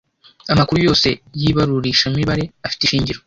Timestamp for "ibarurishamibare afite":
1.49-2.81